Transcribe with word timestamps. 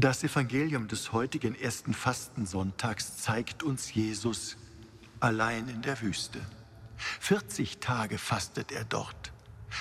Das 0.00 0.24
Evangelium 0.24 0.88
des 0.88 1.12
heutigen 1.12 1.54
ersten 1.54 1.92
Fastensonntags 1.92 3.18
zeigt 3.18 3.62
uns 3.62 3.92
Jesus 3.92 4.56
allein 5.20 5.68
in 5.68 5.82
der 5.82 6.00
Wüste. 6.00 6.40
40 6.96 7.80
Tage 7.80 8.16
fastet 8.16 8.72
er 8.72 8.84
dort. 8.84 9.30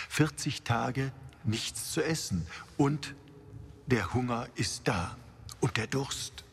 40 0.10 0.64
Tage 0.64 1.14
nichts 1.46 1.94
zu 1.94 2.04
essen 2.04 2.46
und 2.76 3.16
der 3.88 4.14
Hunger 4.14 4.50
ist 4.56 4.90
da 4.90 5.16
und 5.62 5.78
der 5.78 5.88
Durst. 5.88 6.44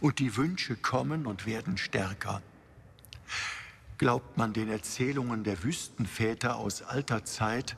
Und 0.00 0.18
die 0.18 0.36
Wünsche 0.36 0.74
kommen 0.74 1.26
und 1.26 1.46
werden 1.46 1.78
stärker. 1.78 2.42
Glaubt 3.98 4.36
man 4.36 4.52
den 4.52 4.68
Erzählungen 4.68 5.44
der 5.44 5.62
Wüstenväter 5.62 6.56
aus 6.56 6.82
alter 6.82 7.24
Zeit, 7.24 7.76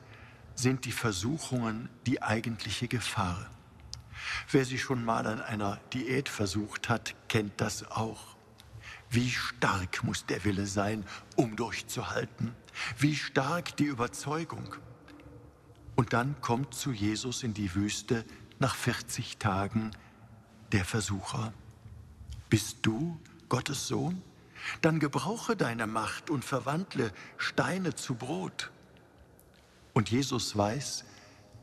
sind 0.55 0.85
die 0.85 0.91
Versuchungen 0.91 1.87
die 2.07 2.23
eigentliche 2.23 2.87
Gefahr. 2.87 3.47
Wer 4.51 4.65
sich 4.65 4.81
schon 4.81 5.03
mal 5.03 5.27
an 5.27 5.41
einer 5.41 5.77
Diät 5.93 6.29
versucht 6.29 6.89
hat, 6.89 7.15
kennt 7.27 7.59
das 7.61 7.89
auch. 7.91 8.35
Wie 9.09 9.29
stark 9.31 10.03
muss 10.03 10.25
der 10.25 10.43
Wille 10.45 10.67
sein, 10.67 11.05
um 11.35 11.55
durchzuhalten? 11.55 12.55
Wie 12.97 13.15
stark 13.15 13.75
die 13.77 13.85
Überzeugung? 13.85 14.75
Und 15.95 16.13
dann 16.13 16.39
kommt 16.41 16.73
zu 16.73 16.91
Jesus 16.91 17.43
in 17.43 17.53
die 17.53 17.73
Wüste 17.75 18.23
nach 18.59 18.75
40 18.75 19.37
Tagen 19.37 19.91
der 20.71 20.85
Versucher. 20.85 21.53
Bist 22.49 22.77
du 22.83 23.19
Gottes 23.49 23.87
Sohn? 23.87 24.21
Dann 24.81 24.99
gebrauche 24.99 25.55
deine 25.55 25.87
Macht 25.87 26.29
und 26.29 26.45
verwandle 26.45 27.11
Steine 27.37 27.95
zu 27.95 28.15
Brot. 28.15 28.71
Und 29.93 30.11
Jesus 30.11 30.55
weiß, 30.55 31.05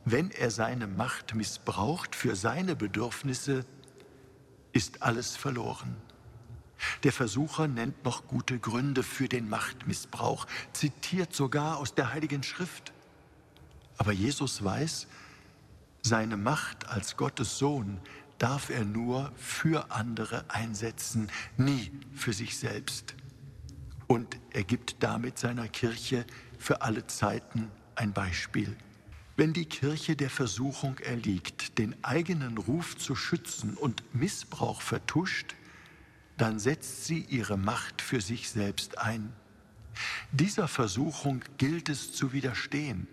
wenn 0.07 0.31
er 0.31 0.53
seine 0.53 0.87
Macht 0.87 1.35
missbraucht 1.35 2.15
für 2.15 2.37
seine 2.37 2.77
Bedürfnisse, 2.77 3.67
ist 4.73 5.03
alles 5.03 5.37
verloren. 5.37 5.97
Der 7.03 7.13
Versucher 7.13 7.67
nennt 7.67 8.05
noch 8.05 8.29
gute 8.29 8.61
Gründe 8.61 9.03
für 9.03 9.29
den 9.29 9.49
Machtmissbrauch, 9.49 10.47
zitiert 10.73 11.35
sogar 11.35 11.79
aus 11.79 11.95
der 11.95 12.13
Heiligen 12.13 12.45
Schrift. 12.45 12.93
Aber 13.99 14.13
Jesus 14.13 14.63
weiß, 14.63 15.09
seine 16.03 16.37
Macht 16.37 16.89
als 16.89 17.17
Gottes 17.17 17.59
Sohn 17.59 18.01
darf 18.39 18.71
er 18.71 18.85
nur 18.85 19.33
für 19.35 19.91
andere 19.91 20.45
einsetzen, 20.49 21.33
nie 21.57 21.91
für 22.15 22.33
sich 22.33 22.57
selbst. 22.59 23.17
Und 24.07 24.39
er 24.53 24.63
gibt 24.63 25.03
damit 25.03 25.37
seiner 25.37 25.67
Kirche 25.67 26.25
für 26.61 26.83
alle 26.83 27.09
Zeiten 27.09 27.73
ein 27.97 28.13
Beispiel. 28.13 28.77
Wenn 29.37 29.53
die 29.53 29.67
Kirche 29.67 30.17
der 30.17 30.31
Versuchung 30.31 30.99
erliegt, 30.99 31.77
den 31.77 31.95
eigenen 32.03 32.57
Ruf 32.57 32.97
zu 32.97 33.15
schützen 33.15 33.75
und 33.75 34.03
Missbrauch 34.15 34.81
vertuscht, 34.81 35.55
dann 36.39 36.59
setzt 36.59 37.05
sie 37.05 37.21
ihre 37.29 37.59
Macht 37.59 38.01
für 38.01 38.23
sich 38.23 38.49
selbst 38.49 38.97
ein. 38.97 39.31
Dieser 40.33 40.69
Versuchung 40.69 41.43
gilt 41.59 41.91
es 41.91 42.13
zu 42.13 42.33
widerstehen. 42.33 43.09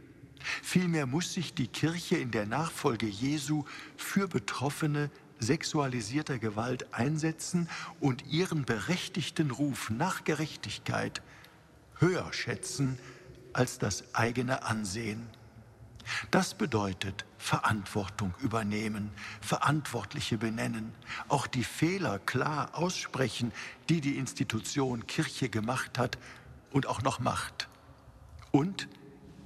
Vielmehr 0.61 1.05
muss 1.05 1.33
sich 1.33 1.53
die 1.53 1.67
Kirche 1.67 2.15
in 2.15 2.31
der 2.31 2.45
Nachfolge 2.45 3.05
Jesu 3.05 3.65
für 3.97 4.29
Betroffene 4.29 5.09
sexualisierter 5.39 6.39
Gewalt 6.39 6.93
einsetzen 6.93 7.69
und 7.99 8.25
ihren 8.27 8.63
berechtigten 8.63 9.51
Ruf 9.51 9.89
nach 9.89 10.23
Gerechtigkeit 10.23 11.21
höher 11.99 12.31
schätzen 12.31 12.97
als 13.51 13.77
das 13.77 14.15
eigene 14.15 14.63
Ansehen. 14.63 15.27
Das 16.31 16.53
bedeutet 16.53 17.25
Verantwortung 17.37 18.33
übernehmen, 18.41 19.11
Verantwortliche 19.41 20.37
benennen, 20.37 20.93
auch 21.27 21.47
die 21.47 21.63
Fehler 21.63 22.19
klar 22.19 22.69
aussprechen, 22.73 23.51
die 23.89 24.01
die 24.01 24.17
Institution 24.17 25.07
Kirche 25.07 25.49
gemacht 25.49 25.97
hat 25.97 26.17
und 26.71 26.87
auch 26.87 27.01
noch 27.01 27.19
macht. 27.19 27.69
Und 28.51 28.87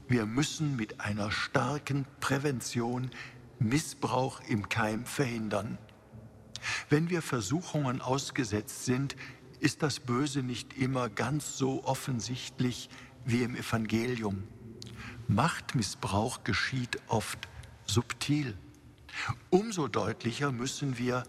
wir 0.08 0.26
müssen 0.26 0.76
mit 0.76 1.02
einer 1.02 1.32
starken 1.32 2.06
Prävention 2.20 3.12
Missbrauch 3.60 4.42
im 4.48 4.70
Keim 4.70 5.06
verhindern. 5.06 5.78
Wenn 6.90 7.10
wir 7.10 7.22
Versuchungen 7.22 8.02
ausgesetzt 8.02 8.86
sind, 8.86 9.16
ist 9.60 9.84
das 9.84 10.00
Böse 10.00 10.44
nicht 10.44 10.78
immer 10.78 11.10
ganz 11.10 11.58
so 11.58 11.84
offensichtlich 11.84 12.90
wie 13.26 13.44
im 13.44 13.56
Evangelium. 13.56 14.44
Machtmissbrauch 15.28 16.44
geschieht 16.44 17.00
oft 17.08 17.48
subtil. 17.86 18.58
Umso 19.50 19.88
deutlicher 19.88 20.52
müssen 20.52 20.98
wir 20.98 21.24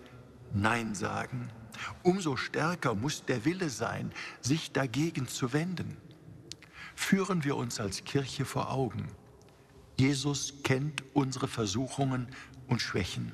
Nein 0.52 0.94
sagen. 0.94 1.50
Umso 2.02 2.36
stärker 2.36 2.94
muss 2.94 3.24
der 3.24 3.44
Wille 3.44 3.70
sein, 3.70 4.12
sich 4.40 4.72
dagegen 4.72 5.28
zu 5.28 5.52
wenden. 5.52 5.96
Führen 6.94 7.44
wir 7.44 7.56
uns 7.56 7.80
als 7.80 8.04
Kirche 8.04 8.44
vor 8.44 8.72
Augen. 8.72 9.08
Jesus 9.98 10.54
kennt 10.64 11.02
unsere 11.14 11.48
Versuchungen 11.48 12.28
und 12.66 12.80
Schwächen. 12.80 13.32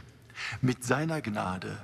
Mit 0.60 0.84
seiner 0.84 1.20
Gnade 1.20 1.78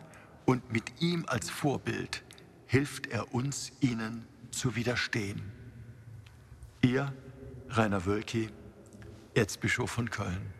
und 0.44 0.72
mit 0.72 1.00
ihm 1.00 1.24
als 1.26 1.48
Vorbild 1.50 2.22
hilft 2.66 3.06
er 3.06 3.34
uns, 3.34 3.72
ihnen 3.80 4.26
zu 4.50 4.74
widerstehen. 4.76 5.40
Ihr, 6.82 7.12
Rainer 7.68 8.04
Wölki, 8.06 8.48
Erzbischof 9.34 9.90
von 9.90 10.10
Köln. 10.10 10.59